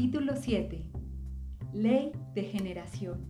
Capítulo 0.00 0.34
7. 0.34 0.82
Ley 1.74 2.12
de 2.34 2.44
generación. 2.44 3.28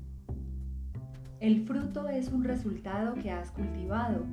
El 1.40 1.66
fruto 1.66 2.08
es 2.08 2.28
un 2.28 2.44
resultado 2.44 3.16
que 3.16 3.32
has 3.32 3.50
cultivado. 3.50 4.24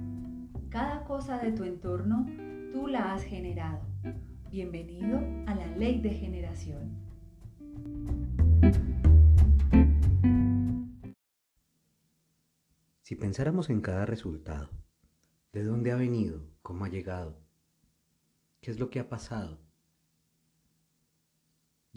Cada 0.70 1.04
cosa 1.04 1.40
de 1.40 1.52
tu 1.52 1.64
entorno 1.64 2.28
tú 2.72 2.86
la 2.86 3.16
has 3.16 3.24
generado. 3.24 3.82
Bienvenido 4.52 5.18
a 5.48 5.56
la 5.56 5.66
ley 5.78 6.00
de 6.00 6.12
generación. 6.12 6.96
Si 13.02 13.16
pensáramos 13.16 13.72
en 13.72 13.82
cada 13.82 14.06
resultado, 14.06 14.70
¿de 15.54 15.64
dónde 15.64 15.92
ha 15.92 15.96
venido? 15.96 16.46
¿Cómo 16.62 16.86
ha 16.86 16.90
llegado? 16.90 17.42
¿Qué 18.62 18.70
es 18.70 18.80
lo 18.80 18.92
que 18.92 19.00
ha 19.00 19.10
pasado? 19.10 19.67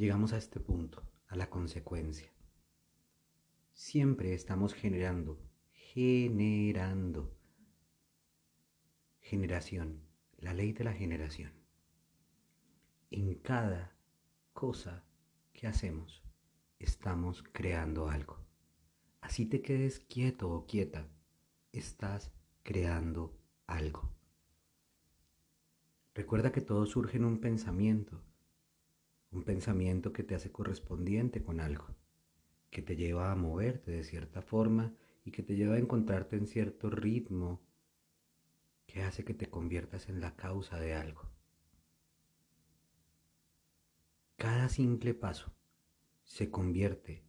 Llegamos 0.00 0.32
a 0.32 0.38
este 0.38 0.60
punto, 0.60 1.02
a 1.26 1.36
la 1.36 1.50
consecuencia. 1.50 2.32
Siempre 3.74 4.32
estamos 4.32 4.72
generando, 4.72 5.38
generando. 5.72 7.36
Generación, 9.20 10.00
la 10.38 10.54
ley 10.54 10.72
de 10.72 10.84
la 10.84 10.94
generación. 10.94 11.52
En 13.10 13.34
cada 13.34 13.94
cosa 14.54 15.04
que 15.52 15.66
hacemos, 15.66 16.22
estamos 16.78 17.42
creando 17.52 18.08
algo. 18.08 18.38
Así 19.20 19.44
te 19.44 19.60
quedes 19.60 20.00
quieto 20.00 20.48
o 20.48 20.64
quieta, 20.64 21.10
estás 21.72 22.32
creando 22.62 23.38
algo. 23.66 24.10
Recuerda 26.14 26.52
que 26.52 26.62
todo 26.62 26.86
surge 26.86 27.18
en 27.18 27.26
un 27.26 27.38
pensamiento 27.42 28.24
un 29.32 29.44
pensamiento 29.44 30.12
que 30.12 30.22
te 30.22 30.34
hace 30.34 30.50
correspondiente 30.50 31.42
con 31.42 31.60
algo, 31.60 31.86
que 32.70 32.82
te 32.82 32.96
lleva 32.96 33.30
a 33.30 33.36
moverte 33.36 33.90
de 33.90 34.04
cierta 34.04 34.42
forma 34.42 34.94
y 35.24 35.30
que 35.30 35.42
te 35.42 35.56
lleva 35.56 35.74
a 35.74 35.78
encontrarte 35.78 36.36
en 36.36 36.46
cierto 36.46 36.90
ritmo 36.90 37.60
que 38.86 39.02
hace 39.02 39.24
que 39.24 39.34
te 39.34 39.48
conviertas 39.48 40.08
en 40.08 40.20
la 40.20 40.34
causa 40.34 40.80
de 40.80 40.94
algo. 40.94 41.30
Cada 44.36 44.68
simple 44.68 45.14
paso 45.14 45.52
se 46.24 46.50
convierte 46.50 47.22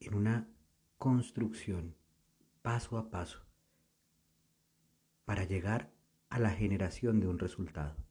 en 0.00 0.14
una 0.14 0.48
construcción 0.96 1.96
paso 2.62 2.98
a 2.98 3.10
paso 3.10 3.46
para 5.24 5.44
llegar 5.44 5.92
a 6.28 6.38
la 6.38 6.50
generación 6.50 7.20
de 7.20 7.28
un 7.28 7.38
resultado. 7.38 8.07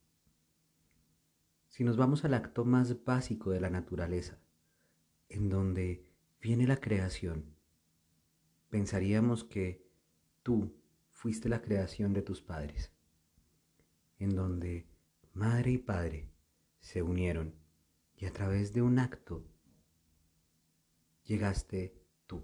Si 1.77 1.83
nos 1.83 1.95
vamos 1.95 2.25
al 2.25 2.33
acto 2.33 2.65
más 2.65 3.05
básico 3.05 3.51
de 3.51 3.59
la 3.61 3.69
naturaleza, 3.69 4.39
en 5.29 5.47
donde 5.47 6.09
viene 6.41 6.65
la 6.65 6.77
creación, 6.77 7.53
pensaríamos 8.69 9.43
que 9.43 9.85
tú 10.41 10.73
fuiste 11.11 11.49
la 11.49 11.61
creación 11.61 12.13
de 12.13 12.23
tus 12.23 12.41
padres, 12.41 12.91
en 14.17 14.35
donde 14.35 14.87
madre 15.33 15.69
y 15.69 15.77
padre 15.77 16.31
se 16.79 17.03
unieron 17.03 17.53
y 18.15 18.25
a 18.25 18.33
través 18.33 18.73
de 18.73 18.81
un 18.81 18.97
acto 18.97 19.45
llegaste 21.25 21.93
tú, 22.25 22.41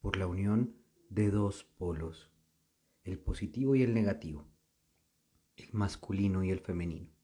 por 0.00 0.16
la 0.16 0.26
unión 0.26 0.74
de 1.10 1.30
dos 1.30 1.62
polos, 1.62 2.32
el 3.04 3.20
positivo 3.20 3.76
y 3.76 3.84
el 3.84 3.94
negativo, 3.94 4.48
el 5.54 5.72
masculino 5.72 6.42
y 6.42 6.50
el 6.50 6.58
femenino. 6.58 7.21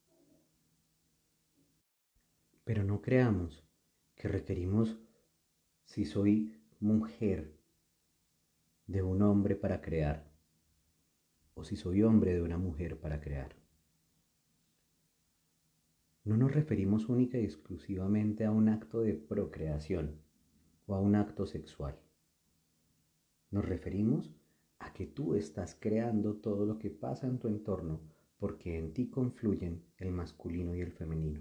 Pero 2.69 2.85
no 2.85 3.01
creamos 3.01 3.65
que 4.15 4.29
requerimos, 4.29 5.01
si 5.87 6.05
soy 6.05 6.55
mujer, 6.81 7.57
de 8.87 9.03
un 9.03 9.23
hombre 9.23 9.57
para 9.57 9.81
crear, 9.81 10.31
o 11.55 11.65
si 11.65 11.77
soy 11.77 12.03
hombre 12.03 12.35
de 12.35 12.43
una 12.43 12.59
mujer 12.59 13.01
para 13.01 13.23
crear. 13.23 13.57
No 16.25 16.37
nos 16.37 16.53
referimos 16.53 17.09
única 17.09 17.39
y 17.39 17.45
exclusivamente 17.45 18.45
a 18.45 18.51
un 18.51 18.69
acto 18.69 19.01
de 19.01 19.15
procreación 19.15 20.21
o 20.87 20.95
a 20.95 21.01
un 21.01 21.15
acto 21.15 21.47
sexual. 21.47 21.99
Nos 23.51 23.65
referimos 23.65 24.37
a 24.79 24.93
que 24.93 25.07
tú 25.07 25.37
estás 25.37 25.75
creando 25.75 26.35
todo 26.35 26.67
lo 26.67 26.79
que 26.79 26.91
pasa 26.91 27.29
en 27.29 27.39
tu 27.39 27.49
entorno 27.49 28.03
porque 28.39 28.77
en 28.77 28.93
ti 28.93 29.09
confluyen 29.09 29.87
el 29.97 30.13
masculino 30.13 30.75
y 30.75 30.83
el 30.83 30.93
femenino. 30.93 31.41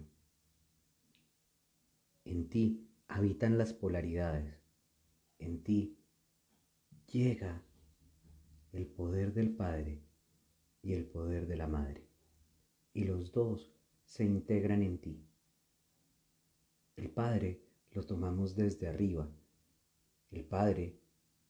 En 2.30 2.50
ti 2.50 2.86
habitan 3.08 3.58
las 3.58 3.72
polaridades. 3.72 4.62
En 5.40 5.64
ti 5.64 5.98
llega 7.10 7.64
el 8.74 8.86
poder 8.86 9.34
del 9.34 9.56
Padre 9.56 10.04
y 10.82 10.92
el 10.92 11.06
poder 11.06 11.48
de 11.48 11.56
la 11.56 11.68
Madre. 11.68 12.06
Y 12.94 13.06
los 13.06 13.32
dos 13.32 13.72
se 14.04 14.26
integran 14.26 14.84
en 14.84 14.98
ti. 14.98 15.26
El 16.98 17.10
Padre 17.10 17.62
lo 17.92 18.06
tomamos 18.06 18.58
desde 18.58 18.90
arriba. 18.90 19.32
El 20.30 20.44
Padre 20.44 21.00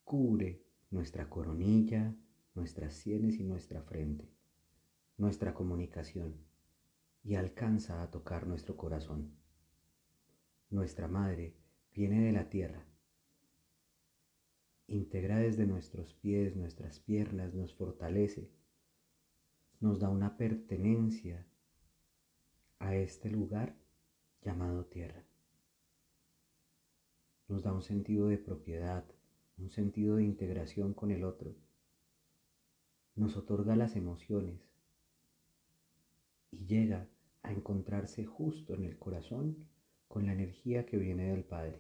cubre 0.03 0.61
nuestra 0.91 1.27
coronilla, 1.27 2.15
nuestras 2.53 2.93
sienes 2.93 3.39
y 3.39 3.43
nuestra 3.43 3.81
frente, 3.81 4.29
nuestra 5.17 5.55
comunicación, 5.55 6.35
y 7.23 7.33
alcanza 7.33 8.03
a 8.03 8.11
tocar 8.11 8.45
nuestro 8.45 8.77
corazón 8.77 9.46
nuestra 10.69 11.07
madre, 11.07 11.55
viene 11.93 12.21
de 12.21 12.31
la 12.31 12.49
tierra. 12.49 12.85
Integra 14.87 15.37
desde 15.37 15.65
nuestros 15.65 16.13
pies, 16.13 16.55
nuestras 16.55 16.99
piernas, 16.99 17.53
nos 17.53 17.73
fortalece, 17.75 18.49
nos 19.79 19.99
da 19.99 20.09
una 20.09 20.37
pertenencia 20.37 21.45
a 22.79 22.95
este 22.95 23.29
lugar 23.29 23.75
llamado 24.41 24.85
tierra. 24.85 25.23
Nos 27.47 27.63
da 27.63 27.73
un 27.73 27.81
sentido 27.81 28.27
de 28.27 28.37
propiedad, 28.37 29.05
un 29.57 29.69
sentido 29.71 30.17
de 30.17 30.23
integración 30.23 30.93
con 30.93 31.11
el 31.11 31.23
otro. 31.23 31.55
Nos 33.15 33.35
otorga 33.35 33.75
las 33.75 33.95
emociones 33.95 34.61
y 36.51 36.65
llega 36.65 37.07
a 37.41 37.51
encontrarse 37.51 38.25
justo 38.25 38.73
en 38.73 38.83
el 38.83 38.97
corazón 38.97 39.67
con 40.17 40.25
la 40.25 40.33
energía 40.33 40.83
que 40.83 40.97
viene 40.97 41.29
del 41.29 41.43
Padre. 41.43 41.79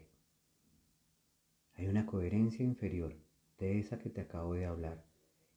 Hay 1.73 1.87
una 1.87 2.05
coherencia 2.05 2.63
inferior 2.63 3.15
de 3.57 3.79
esa 3.79 3.97
que 3.97 4.11
te 4.11 4.21
acabo 4.21 4.53
de 4.53 4.67
hablar 4.67 5.03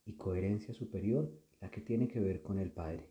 y 0.06 0.14
coherencia 0.14 0.72
superior 0.72 1.30
la 1.60 1.70
que 1.70 1.82
tiene 1.82 2.08
que 2.08 2.20
ver 2.20 2.40
con 2.40 2.58
el 2.58 2.70
Padre. 2.70 3.10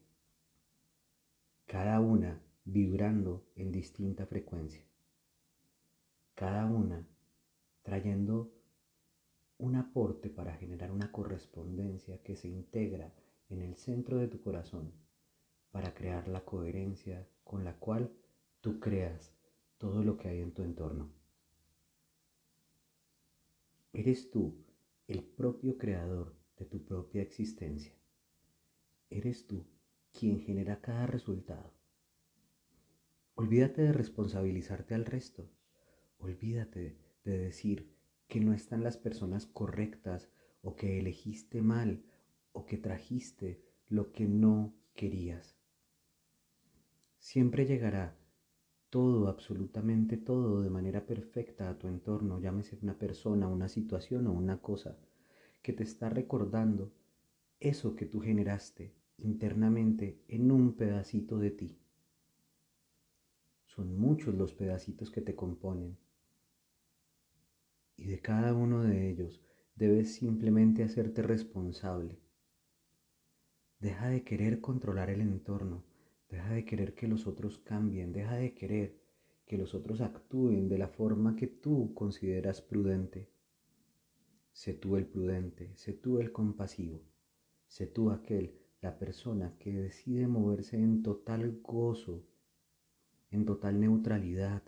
Cada 1.67 1.99
una 1.99 2.41
vibrando 2.65 3.45
en 3.55 3.71
distinta 3.71 4.25
frecuencia. 4.25 4.83
Cada 6.33 6.65
una 6.65 7.07
trayendo 7.83 8.51
un 9.59 9.75
aporte 9.75 10.31
para 10.31 10.55
generar 10.55 10.91
una 10.91 11.11
correspondencia 11.11 12.23
que 12.23 12.35
se 12.35 12.47
integra 12.47 13.13
en 13.49 13.61
el 13.61 13.75
centro 13.75 14.17
de 14.17 14.29
tu 14.29 14.41
corazón 14.41 14.91
para 15.69 15.93
crear 15.93 16.27
la 16.27 16.43
coherencia 16.43 17.27
con 17.43 17.63
la 17.63 17.75
cual 17.75 18.11
tú 18.61 18.79
creas 18.79 19.31
todo 19.79 20.03
lo 20.03 20.17
que 20.17 20.27
hay 20.27 20.41
en 20.41 20.51
tu 20.51 20.61
entorno. 20.61 21.09
Eres 23.93 24.29
tú 24.29 24.63
el 25.07 25.23
propio 25.23 25.77
creador 25.77 26.35
de 26.57 26.65
tu 26.65 26.85
propia 26.85 27.23
existencia. 27.23 27.95
Eres 29.09 29.47
tú 29.47 29.65
quien 30.11 30.39
genera 30.41 30.81
cada 30.81 31.07
resultado. 31.07 31.73
Olvídate 33.33 33.81
de 33.81 33.93
responsabilizarte 33.93 34.93
al 34.93 35.05
resto. 35.05 35.49
Olvídate 36.19 36.97
de 37.23 37.37
decir 37.39 37.95
que 38.27 38.41
no 38.41 38.53
están 38.53 38.83
las 38.83 38.97
personas 38.97 39.45
correctas 39.45 40.29
o 40.61 40.75
que 40.75 40.99
elegiste 40.99 41.61
mal 41.61 42.03
o 42.51 42.65
que 42.65 42.77
trajiste 42.77 43.63
lo 43.87 44.11
que 44.11 44.27
no 44.27 44.75
querías. 44.93 45.57
Siempre 47.17 47.65
llegará 47.65 48.18
todo, 48.89 49.27
absolutamente 49.27 50.17
todo, 50.17 50.61
de 50.61 50.69
manera 50.69 51.05
perfecta 51.05 51.69
a 51.69 51.77
tu 51.77 51.87
entorno, 51.87 52.39
llámese 52.39 52.77
una 52.81 52.97
persona, 52.97 53.47
una 53.47 53.67
situación 53.67 54.27
o 54.27 54.33
una 54.33 54.61
cosa, 54.61 54.97
que 55.61 55.73
te 55.73 55.83
está 55.83 56.09
recordando 56.09 56.91
eso 57.59 57.95
que 57.95 58.05
tú 58.05 58.19
generaste 58.21 58.93
internamente 59.17 60.23
en 60.27 60.51
un 60.51 60.73
pedacito 60.73 61.37
de 61.37 61.51
ti. 61.51 61.77
Son 63.65 63.97
muchos 63.97 64.33
los 64.33 64.53
pedacitos 64.53 65.11
que 65.11 65.21
te 65.21 65.35
componen. 65.35 65.97
Y 67.95 68.07
de 68.07 68.19
cada 68.19 68.53
uno 68.53 68.81
de 68.81 69.09
ellos 69.09 69.41
debes 69.75 70.15
simplemente 70.15 70.83
hacerte 70.83 71.21
responsable. 71.21 72.19
Deja 73.79 74.09
de 74.09 74.23
querer 74.23 74.61
controlar 74.61 75.09
el 75.09 75.21
entorno 75.21 75.88
Deja 76.29 76.53
de 76.53 76.63
querer 76.63 76.93
que 76.93 77.07
los 77.07 77.25
otros 77.25 77.57
cambien, 77.57 78.13
deja 78.13 78.35
de 78.35 78.53
querer 78.53 78.99
que 79.45 79.57
los 79.57 79.73
otros 79.73 79.99
actúen 79.99 80.69
de 80.69 80.77
la 80.77 80.87
forma 80.87 81.35
que 81.35 81.47
tú 81.47 81.93
consideras 81.95 82.61
prudente. 82.61 83.29
Sé 84.51 84.73
tú 84.75 84.95
el 84.95 85.07
prudente, 85.07 85.71
sé 85.75 85.93
tú 85.93 86.19
el 86.19 86.31
compasivo, 86.31 87.01
sé 87.67 87.87
tú 87.87 88.11
aquel, 88.11 88.59
la 88.81 88.99
persona 88.99 89.55
que 89.57 89.73
decide 89.73 90.27
moverse 90.27 90.77
en 90.77 91.01
total 91.01 91.59
gozo, 91.63 92.23
en 93.31 93.45
total 93.45 93.79
neutralidad 93.79 94.61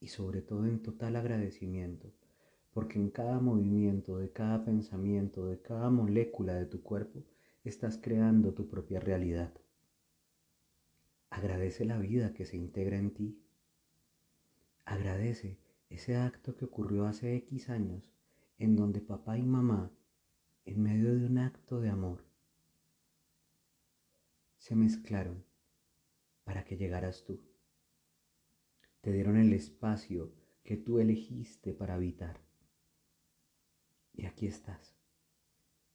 y 0.00 0.08
sobre 0.08 0.42
todo 0.42 0.66
en 0.66 0.82
total 0.82 1.16
agradecimiento, 1.16 2.12
porque 2.72 2.98
en 2.98 3.10
cada 3.10 3.40
movimiento, 3.40 4.18
de 4.18 4.30
cada 4.30 4.64
pensamiento, 4.64 5.46
de 5.46 5.60
cada 5.60 5.90
molécula 5.90 6.54
de 6.54 6.66
tu 6.66 6.82
cuerpo, 6.82 7.24
estás 7.64 7.98
creando 7.98 8.52
tu 8.52 8.68
propia 8.68 9.00
realidad. 9.00 9.52
Agradece 11.30 11.84
la 11.84 11.98
vida 11.98 12.34
que 12.34 12.44
se 12.44 12.56
integra 12.56 12.98
en 12.98 13.12
ti. 13.12 13.40
Agradece 14.84 15.58
ese 15.88 16.16
acto 16.16 16.56
que 16.56 16.64
ocurrió 16.64 17.06
hace 17.06 17.36
X 17.36 17.70
años 17.70 18.12
en 18.58 18.76
donde 18.76 19.00
papá 19.00 19.38
y 19.38 19.42
mamá, 19.42 19.90
en 20.66 20.82
medio 20.82 21.16
de 21.16 21.24
un 21.24 21.38
acto 21.38 21.80
de 21.80 21.88
amor, 21.88 22.24
se 24.58 24.76
mezclaron 24.76 25.42
para 26.44 26.64
que 26.64 26.76
llegaras 26.76 27.24
tú. 27.24 27.40
Te 29.00 29.12
dieron 29.12 29.38
el 29.38 29.54
espacio 29.54 30.34
que 30.62 30.76
tú 30.76 30.98
elegiste 30.98 31.72
para 31.72 31.94
habitar. 31.94 32.40
Y 34.12 34.26
aquí 34.26 34.46
estás, 34.46 34.94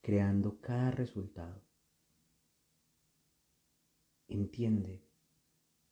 creando 0.01 0.59
cada 0.59 0.89
resultado. 0.89 1.61
Entiende 4.27 5.04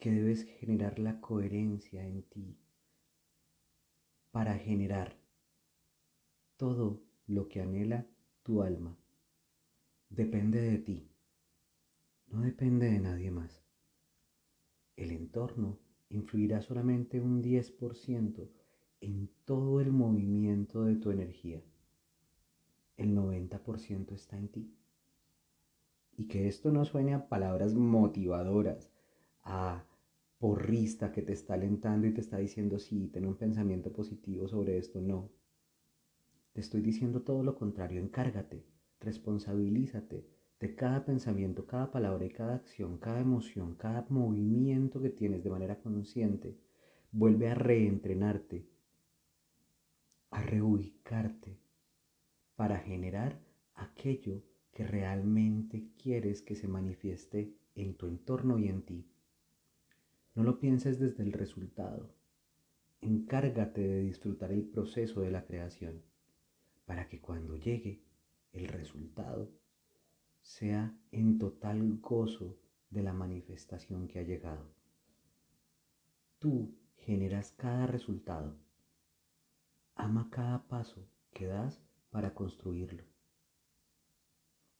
que 0.04 0.12
debes 0.12 0.44
generar 0.60 1.00
la 1.00 1.22
coherencia 1.22 2.06
en 2.06 2.24
ti 2.24 2.58
para 4.32 4.58
generar 4.58 5.18
todo 6.58 7.02
lo 7.26 7.48
que 7.48 7.62
anhela 7.62 8.06
tu 8.44 8.64
alma. 8.64 8.98
Depende 10.10 10.60
de 10.60 10.78
ti, 10.80 11.10
no 12.28 12.42
depende 12.42 12.92
de 12.92 13.00
nadie 13.00 13.32
más. 13.32 13.64
El 14.98 15.12
entorno 15.12 15.80
influirá 16.10 16.62
solamente 16.62 17.22
un 17.22 17.42
10% 17.42 18.50
en 19.00 19.30
todo 19.46 19.80
el 19.80 19.94
movimiento 19.94 20.84
de 20.84 20.98
tu 20.98 21.12
energía. 21.12 21.64
El 22.98 23.16
90% 23.16 24.12
está 24.12 24.38
en 24.38 24.50
ti. 24.50 24.76
Y 26.18 26.28
que 26.28 26.50
esto 26.50 26.74
no 26.74 26.84
suene 26.84 27.14
a 27.14 27.30
palabras 27.30 27.74
motivadoras, 27.74 28.92
a 29.44 29.86
porrista 30.44 31.13
que 31.13 31.22
te 31.22 31.31
está 31.31 31.54
alentando 31.54 32.06
y 32.06 32.13
te 32.13 32.19
está 32.19 32.36
diciendo, 32.38 32.78
sí, 32.78 33.07
ten 33.07 33.25
un 33.25 33.38
pensamiento 33.38 33.94
positivo 33.94 34.50
sobre 34.50 34.78
esto. 34.78 35.00
No. 35.00 35.31
Te 36.51 36.60
estoy 36.60 36.81
diciendo 36.81 37.22
todo 37.22 37.44
lo 37.44 37.56
contrario. 37.56 38.01
Encárgate, 38.01 38.66
responsabilízate 39.00 40.28
de 40.60 40.75
cada 40.75 41.06
pensamiento, 41.06 41.66
cada 41.66 41.92
palabra 41.92 42.25
y 42.25 42.30
cada 42.30 42.56
acción, 42.56 42.98
cada 42.98 43.22
emoción, 43.22 43.75
cada 43.75 44.06
movimiento 44.10 45.01
que 45.01 45.12
tienes 45.12 45.45
de 45.45 45.50
manera 45.50 45.80
consciente. 45.80 46.57
Vuelve 47.13 47.48
a 47.48 47.56
reentrenarte, 47.56 48.68
a 50.30 50.44
reubicarte 50.44 51.57
para 52.57 52.80
generar 52.80 53.39
aquello 53.75 54.44
que 54.74 54.86
realmente 54.86 55.88
quieres 55.98 56.42
que 56.42 56.56
se 56.56 56.68
manifieste 56.68 57.56
en 57.75 57.96
tu 57.96 58.07
entorno 58.07 58.60
y 58.60 58.68
en 58.68 58.81
ti. 58.81 59.12
No 60.36 60.44
lo 60.44 60.60
pienses 60.60 61.00
desde 61.00 61.24
el 61.24 61.32
resultado. 61.32 62.10
Encárgate 63.02 63.82
de 63.82 64.00
disfrutar 64.00 64.52
el 64.52 64.64
proceso 64.64 65.22
de 65.22 65.30
la 65.30 65.46
creación 65.46 66.02
para 66.86 67.08
que 67.08 67.22
cuando 67.22 67.56
llegue 67.56 68.04
el 68.52 68.68
resultado 68.68 69.52
sea 70.42 70.98
en 71.12 71.38
total 71.38 72.00
gozo 72.00 72.58
de 72.90 73.04
la 73.04 73.14
manifestación 73.14 74.08
que 74.08 74.20
ha 74.20 74.24
llegado. 74.24 74.74
Tú 76.40 76.76
generas 76.98 77.52
cada 77.52 77.86
resultado. 77.88 78.58
Ama 79.96 80.30
cada 80.32 80.68
paso 80.68 81.08
que 81.32 81.46
das 81.46 81.80
para 82.10 82.34
construirlo. 82.34 83.04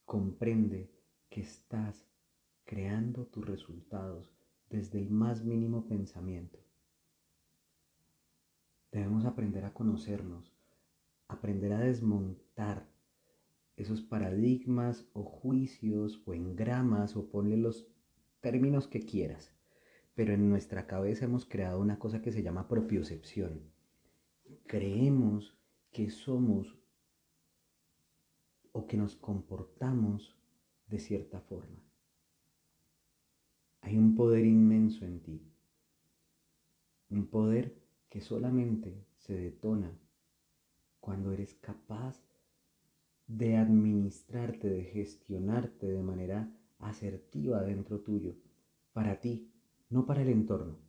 Comprende 0.06 0.92
que 1.30 1.42
estás 1.42 2.08
creando 2.66 3.28
tus 3.28 3.46
resultados 3.46 4.34
desde 4.70 5.00
el 5.00 5.10
más 5.10 5.44
mínimo 5.44 5.88
pensamiento. 5.88 6.60
Debemos 8.92 9.26
aprender 9.26 9.66
a 9.66 9.74
conocernos, 9.74 10.54
aprender 11.28 11.74
a 11.74 11.80
desmontar 11.80 12.88
esos 13.76 14.02
paradigmas 14.02 15.08
o 15.14 15.24
juicios 15.24 16.22
o 16.26 16.34
engramas 16.34 17.16
o 17.16 17.30
ponle 17.30 17.58
los 17.58 17.88
términos 18.40 18.88
que 18.88 19.00
quieras. 19.00 19.52
Pero 20.14 20.34
en 20.34 20.48
nuestra 20.50 20.86
cabeza 20.86 21.26
hemos 21.26 21.46
creado 21.46 21.80
una 21.80 21.98
cosa 21.98 22.22
que 22.22 22.32
se 22.32 22.44
llama 22.44 22.68
propiocepción. 22.68 23.72
Creemos 24.68 25.58
que 25.92 26.12
somos 26.12 26.78
o 28.72 28.86
que 28.86 28.98
nos 28.98 29.16
comportamos 29.16 30.38
de 30.88 31.00
cierta 31.00 31.40
forma. 31.42 31.84
Hay 33.84 33.98
un 33.98 34.16
poder 34.16 34.46
inmenso 34.46 35.04
en 35.04 35.20
ti. 35.20 35.42
Un 37.10 37.28
poder 37.28 37.78
que 38.10 38.22
solamente 38.22 39.06
se 39.18 39.36
detona 39.36 39.92
cuando 41.02 41.34
eres 41.34 41.54
capaz 41.56 42.24
de 43.28 43.58
administrarte, 43.58 44.70
de 44.70 44.86
gestionarte 44.86 45.86
de 45.88 46.02
manera 46.02 46.50
asertiva 46.80 47.62
dentro 47.62 48.00
tuyo, 48.00 48.36
para 48.94 49.20
ti, 49.20 49.52
no 49.90 50.06
para 50.06 50.22
el 50.22 50.30
entorno. 50.30 50.80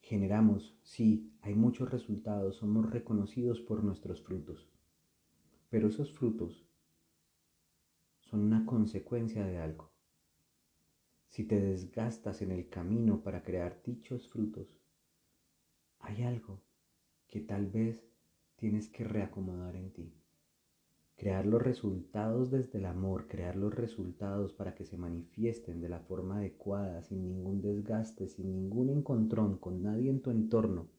Generamos, 0.00 0.76
sí, 0.82 1.32
hay 1.42 1.54
muchos 1.54 1.92
resultados, 1.92 2.56
somos 2.56 2.90
reconocidos 2.90 3.60
por 3.60 3.84
nuestros 3.84 4.20
frutos, 4.20 4.68
pero 5.70 5.86
esos 5.86 6.12
frutos 6.12 6.66
son 8.18 8.40
una 8.40 8.66
consecuencia 8.66 9.46
de 9.46 9.58
algo. 9.58 9.91
Si 11.32 11.44
te 11.44 11.58
desgastas 11.58 12.42
en 12.42 12.52
el 12.52 12.68
camino 12.68 13.22
para 13.22 13.42
crear 13.42 13.82
dichos 13.82 14.28
frutos, 14.28 14.76
hay 16.00 16.24
algo 16.24 16.60
que 17.26 17.40
tal 17.40 17.70
vez 17.70 18.06
tienes 18.56 18.90
que 18.90 19.04
reacomodar 19.04 19.74
en 19.76 19.94
ti. 19.94 20.14
Crear 21.16 21.46
los 21.46 21.62
resultados 21.62 22.50
desde 22.50 22.80
el 22.80 22.84
amor, 22.84 23.28
crear 23.28 23.56
los 23.56 23.74
resultados 23.74 24.52
para 24.52 24.74
que 24.74 24.84
se 24.84 24.98
manifiesten 24.98 25.80
de 25.80 25.88
la 25.88 26.00
forma 26.00 26.36
adecuada, 26.36 27.00
sin 27.00 27.24
ningún 27.24 27.62
desgaste, 27.62 28.28
sin 28.28 28.52
ningún 28.52 28.90
encontrón 28.90 29.56
con 29.56 29.82
nadie 29.82 30.10
en 30.10 30.20
tu 30.20 30.30
entorno, 30.30 30.90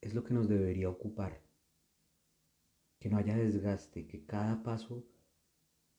es 0.00 0.12
lo 0.12 0.24
que 0.24 0.34
nos 0.34 0.48
debería 0.48 0.88
ocupar. 0.88 1.40
Que 2.98 3.08
no 3.10 3.16
haya 3.16 3.36
desgaste, 3.36 4.08
que 4.08 4.26
cada 4.26 4.64
paso 4.64 5.06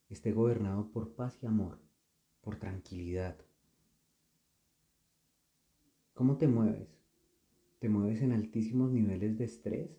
esté 0.10 0.34
gobernado 0.34 0.92
por 0.92 1.16
paz 1.16 1.42
y 1.42 1.46
amor 1.46 1.86
por 2.46 2.58
tranquilidad. 2.58 3.36
¿Cómo 6.14 6.38
te 6.38 6.48
mueves? 6.48 6.88
¿Te 7.80 7.90
mueves 7.90 8.22
en 8.22 8.34
altísimos 8.34 8.92
niveles 8.92 9.40
de 9.40 9.46
estrés? 9.46 9.90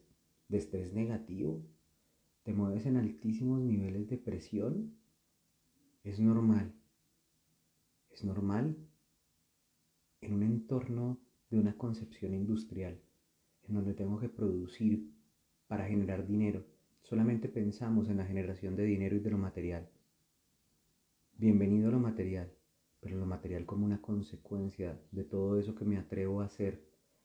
¿De 0.48 0.58
estrés 0.58 0.92
negativo? 0.92 1.66
¿Te 2.44 2.52
mueves 2.52 2.86
en 2.86 2.98
altísimos 2.98 3.60
niveles 3.60 4.08
de 4.08 4.16
presión? 4.16 4.96
Es 6.04 6.20
normal. 6.20 6.72
Es 8.10 8.24
normal 8.24 8.76
en 10.20 10.32
un 10.32 10.44
entorno 10.44 11.18
de 11.50 11.58
una 11.58 11.76
concepción 11.76 12.32
industrial, 12.32 13.02
en 13.64 13.74
donde 13.74 13.92
tengo 13.92 14.20
que 14.20 14.28
producir 14.28 15.12
para 15.66 15.88
generar 15.88 16.24
dinero. 16.28 16.64
Solamente 17.02 17.48
pensamos 17.48 18.08
en 18.08 18.18
la 18.18 18.24
generación 18.24 18.76
de 18.76 18.84
dinero 18.84 19.16
y 19.16 19.20
de 19.20 19.30
lo 19.30 19.38
material. 19.38 19.90
Bienvenido 21.38 21.88
a 21.88 21.92
lo 21.92 21.98
material, 21.98 22.50
pero 22.98 23.18
lo 23.18 23.26
material 23.26 23.66
como 23.66 23.84
una 23.84 24.00
consecuencia 24.00 24.98
de 25.10 25.22
todo 25.22 25.58
eso 25.58 25.74
que 25.74 25.84
me 25.84 25.98
atrevo 25.98 26.40
a 26.40 26.46
hacer, 26.46 26.82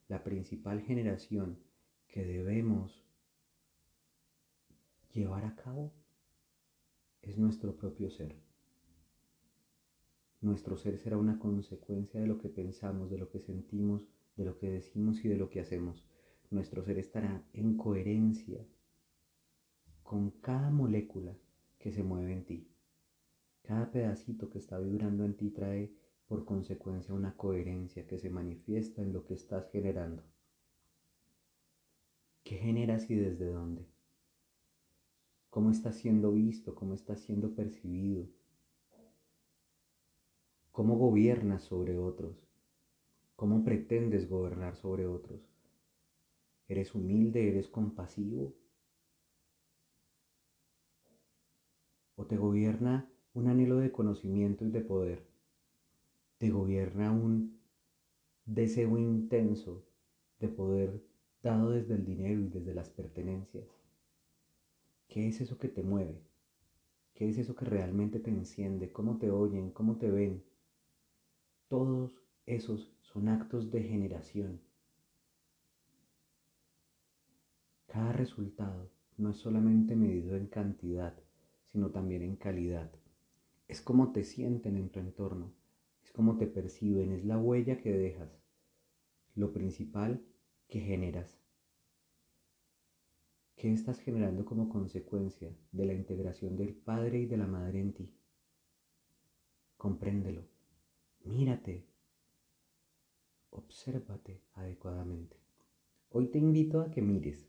la 0.10 0.22
principal 0.22 0.82
generación 0.82 1.58
que 2.10 2.26
debemos 2.26 3.06
llevar 5.14 5.46
a 5.46 5.56
cabo 5.56 5.94
es 7.22 7.38
nuestro 7.38 7.78
propio 7.78 8.12
ser. 8.12 8.36
Nuestro 10.42 10.76
ser 10.76 10.98
será 10.98 11.16
una 11.16 11.40
consecuencia 11.40 12.20
de 12.20 12.28
lo 12.28 12.38
que 12.38 12.50
pensamos, 12.50 13.10
de 13.10 13.18
lo 13.18 13.30
que 13.30 13.40
sentimos, 13.40 14.10
de 14.36 14.44
lo 14.44 14.58
que 14.58 14.70
decimos 14.70 15.24
y 15.24 15.30
de 15.30 15.38
lo 15.38 15.50
que 15.50 15.62
hacemos. 15.62 16.06
Nuestro 16.50 16.84
ser 16.84 16.98
estará 16.98 17.46
en 17.54 17.78
coherencia 17.78 18.60
con 20.04 20.32
cada 20.32 20.70
molécula 20.70 21.34
que 21.80 21.94
se 21.94 22.04
mueve 22.04 22.34
en 22.34 22.44
ti. 22.44 22.71
Cada 23.64 23.92
pedacito 23.92 24.50
que 24.50 24.58
está 24.58 24.80
vibrando 24.80 25.24
en 25.24 25.36
ti 25.36 25.50
trae 25.52 25.94
por 26.28 26.46
consecuencia 26.46 27.14
una 27.14 27.36
coherencia 27.36 28.08
que 28.08 28.18
se 28.18 28.30
manifiesta 28.30 29.02
en 29.02 29.14
lo 29.14 29.26
que 29.26 29.34
estás 29.34 29.70
generando. 29.70 30.24
¿Qué 32.44 32.58
generas 32.58 33.10
y 33.10 33.16
desde 33.16 33.52
dónde? 33.52 33.86
¿Cómo 35.50 35.70
estás 35.72 35.96
siendo 35.98 36.32
visto? 36.32 36.74
¿Cómo 36.74 36.94
estás 36.94 37.20
siendo 37.20 37.54
percibido? 37.54 38.28
¿Cómo 40.72 40.98
gobiernas 40.98 41.64
sobre 41.64 41.98
otros? 41.98 42.48
¿Cómo 43.36 43.66
pretendes 43.66 44.30
gobernar 44.30 44.78
sobre 44.78 45.06
otros? 45.06 45.42
¿Eres 46.70 46.96
humilde? 46.96 47.50
¿Eres 47.50 47.68
compasivo? 47.68 48.56
¿O 52.16 52.26
te 52.26 52.38
gobierna 52.38 53.11
un 53.34 53.48
anhelo 53.48 53.78
de 53.78 53.92
conocimiento 53.92 54.66
y 54.66 54.72
de 54.72 54.82
poder? 54.82 55.26
¿Te 56.38 56.50
gobierna 56.50 57.12
un 57.12 57.60
deseo 58.46 58.98
intenso 58.98 59.86
de 60.40 60.50
poder 60.50 61.02
dado 61.42 61.72
desde 61.72 61.96
el 61.96 62.06
dinero 62.06 62.42
y 62.42 62.48
desde 62.50 62.74
las 62.74 62.90
pertenencias? 62.90 63.66
¿Qué 65.08 65.28
es 65.28 65.40
eso 65.42 65.58
que 65.58 65.70
te 65.70 65.84
mueve? 65.84 66.22
¿Qué 67.14 67.30
es 67.30 67.38
eso 67.38 67.56
que 67.56 67.66
realmente 67.66 68.20
te 68.20 68.32
enciende? 68.32 68.92
¿Cómo 68.92 69.18
te 69.18 69.30
oyen? 69.30 69.72
¿Cómo 69.72 69.98
te 69.98 70.10
ven? 70.10 70.44
Todos 71.68 72.22
esos 72.46 72.92
son 73.02 73.30
actos 73.30 73.72
de 73.72 73.84
generación. 73.84 74.60
Cada 77.88 78.12
resultado 78.14 78.90
no 79.18 79.32
es 79.32 79.38
solamente 79.38 79.96
medido 79.96 80.36
en 80.36 80.48
cantidad, 80.48 81.14
sino 81.72 81.92
también 81.92 82.24
en 82.24 82.36
calidad. 82.36 82.92
Es 83.72 83.80
como 83.80 84.12
te 84.12 84.26
sienten 84.26 84.76
en 84.76 84.90
tu 84.90 85.00
entorno, 85.00 85.54
es 86.04 86.12
como 86.12 86.36
te 86.36 86.46
perciben, 86.46 87.14
es 87.14 87.24
la 87.24 87.38
huella 87.38 87.78
que 87.78 87.94
dejas, 87.94 88.38
lo 89.34 89.54
principal 89.54 90.22
que 90.68 90.82
generas. 90.82 91.40
¿Qué 93.56 93.72
estás 93.72 94.02
generando 94.02 94.44
como 94.44 94.68
consecuencia 94.68 95.56
de 95.72 95.86
la 95.86 95.94
integración 95.94 96.58
del 96.58 96.76
Padre 96.76 97.20
y 97.20 97.28
de 97.28 97.38
la 97.38 97.48
Madre 97.48 97.80
en 97.80 97.94
ti? 97.94 98.14
Compréndelo, 99.78 100.44
mírate, 101.24 101.88
obsérvate 103.52 104.42
adecuadamente. 104.52 105.38
Hoy 106.10 106.28
te 106.28 106.40
invito 106.40 106.82
a 106.82 106.92
que 106.92 107.02
mires 107.02 107.48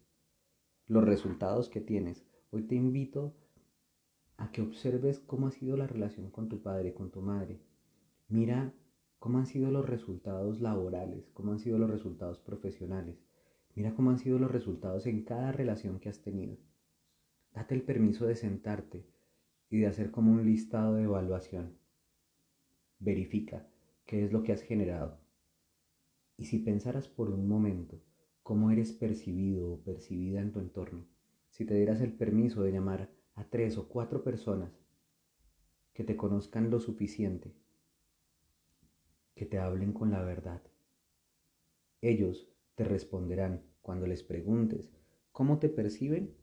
los 0.87 1.03
resultados 1.03 1.69
que 1.69 1.81
tienes. 1.81 2.25
Hoy 2.53 2.63
te 2.63 2.77
invito 2.77 3.35
a 4.43 4.51
que 4.51 4.61
observes 4.61 5.21
cómo 5.21 5.47
ha 5.47 5.53
sido 5.53 5.77
la 5.77 5.87
relación 5.87 6.29
con 6.29 6.49
tu 6.49 6.63
padre, 6.63 6.95
con 6.95 7.13
tu 7.13 7.23
madre. 7.23 7.61
Mira 8.29 8.75
cómo 9.21 9.39
han 9.39 9.47
sido 9.47 9.71
los 9.71 9.89
resultados 9.89 10.61
laborales, 10.61 11.31
cómo 11.33 11.53
han 11.53 11.61
sido 11.61 11.79
los 11.79 11.89
resultados 11.89 12.41
profesionales. 12.41 13.23
Mira 13.77 13.95
cómo 13.95 14.11
han 14.11 14.19
sido 14.19 14.41
los 14.41 14.51
resultados 14.51 15.07
en 15.07 15.23
cada 15.23 15.53
relación 15.53 16.01
que 16.01 16.09
has 16.09 16.23
tenido. 16.23 16.57
Date 17.55 17.77
el 17.77 17.83
permiso 17.83 18.27
de 18.27 18.35
sentarte 18.35 19.07
y 19.71 19.79
de 19.79 19.87
hacer 19.87 20.11
como 20.11 20.33
un 20.33 20.45
listado 20.45 20.97
de 20.97 21.05
evaluación. 21.05 21.79
Verifica 22.99 23.69
qué 24.07 24.25
es 24.25 24.33
lo 24.33 24.43
que 24.43 24.51
has 24.51 24.63
generado. 24.63 25.21
Y 26.37 26.47
si 26.47 26.59
pensaras 26.59 27.07
por 27.07 27.31
un 27.31 27.47
momento 27.47 28.03
cómo 28.43 28.73
eres 28.73 28.91
percibido 28.91 29.71
o 29.71 29.81
percibida 29.85 30.41
en 30.41 30.51
tu 30.51 30.59
entorno, 30.59 31.07
si 31.51 31.65
te 31.65 31.75
dieras 31.75 32.01
el 32.01 32.13
permiso 32.13 32.65
de 32.65 32.73
llamar 32.73 33.22
a 33.35 33.45
tres 33.45 33.79
o 33.79 33.89
cuatro 33.89 34.23
personas 34.23 34.73
que 35.93 36.05
te 36.05 36.17
conozcan 36.17 36.71
lo 36.71 36.81
suficiente, 36.81 37.55
que 39.35 39.47
te 39.47 39.59
hablen 39.59 39.93
con 39.93 40.11
la 40.11 40.23
verdad. 40.23 40.63
Ellos 42.01 42.49
te 42.75 42.85
responderán 42.85 43.63
cuando 43.81 44.07
les 44.07 44.23
preguntes 44.23 44.91
cómo 45.33 45.59
te 45.59 45.69
perciben 45.69 46.37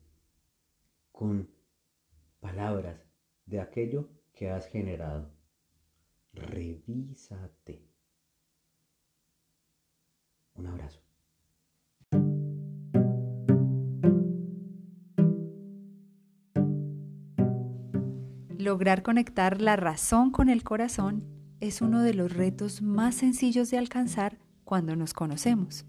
con 1.12 1.50
palabras 2.40 3.06
de 3.46 3.60
aquello 3.60 4.08
que 4.32 4.50
has 4.50 4.66
generado. 4.66 5.30
Revísate. 6.32 7.84
Un 10.54 10.66
abrazo. 10.66 11.09
Lograr 18.60 19.02
conectar 19.02 19.60
la 19.62 19.76
razón 19.76 20.30
con 20.30 20.50
el 20.50 20.62
corazón 20.62 21.24
es 21.60 21.80
uno 21.80 22.02
de 22.02 22.12
los 22.12 22.34
retos 22.34 22.82
más 22.82 23.14
sencillos 23.14 23.70
de 23.70 23.78
alcanzar 23.78 24.38
cuando 24.64 24.96
nos 24.96 25.14
conocemos. 25.14 25.86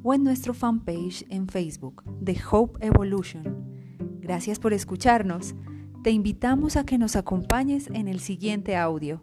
o 0.01 0.15
en 0.15 0.23
nuestro 0.23 0.55
fanpage 0.55 1.27
en 1.29 1.47
Facebook, 1.47 2.03
The 2.23 2.41
Hope 2.49 2.83
Evolution. 2.83 3.43
Gracias 4.19 4.57
por 4.57 4.73
escucharnos. 4.73 5.53
Te 6.05 6.11
invitamos 6.11 6.77
a 6.77 6.85
que 6.85 6.99
nos 6.99 7.15
acompañes 7.15 7.89
en 7.91 8.07
el 8.07 8.19
siguiente 8.19 8.77
audio. 8.77 9.21